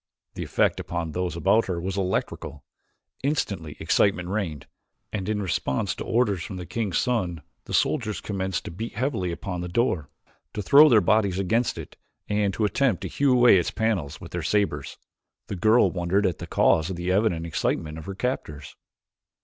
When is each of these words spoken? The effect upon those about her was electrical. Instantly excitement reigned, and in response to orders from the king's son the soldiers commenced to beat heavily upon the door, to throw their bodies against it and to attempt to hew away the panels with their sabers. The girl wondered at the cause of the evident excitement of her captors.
The 0.33 0.41
effect 0.43 0.79
upon 0.79 1.11
those 1.11 1.35
about 1.35 1.67
her 1.67 1.79
was 1.79 1.95
electrical. 1.95 2.63
Instantly 3.21 3.77
excitement 3.79 4.29
reigned, 4.29 4.65
and 5.13 5.29
in 5.29 5.43
response 5.43 5.93
to 5.93 6.03
orders 6.03 6.41
from 6.41 6.57
the 6.57 6.65
king's 6.65 6.97
son 6.97 7.43
the 7.65 7.73
soldiers 7.75 8.19
commenced 8.19 8.65
to 8.65 8.71
beat 8.71 8.95
heavily 8.95 9.31
upon 9.31 9.61
the 9.61 9.67
door, 9.67 10.09
to 10.55 10.63
throw 10.63 10.89
their 10.89 11.01
bodies 11.01 11.37
against 11.37 11.77
it 11.77 11.97
and 12.27 12.51
to 12.55 12.65
attempt 12.65 13.03
to 13.03 13.09
hew 13.09 13.31
away 13.31 13.61
the 13.61 13.71
panels 13.73 14.19
with 14.19 14.31
their 14.31 14.41
sabers. 14.41 14.97
The 15.45 15.55
girl 15.55 15.91
wondered 15.91 16.25
at 16.25 16.39
the 16.39 16.47
cause 16.47 16.89
of 16.89 16.95
the 16.95 17.11
evident 17.11 17.45
excitement 17.45 17.99
of 17.99 18.05
her 18.07 18.15
captors. 18.15 18.75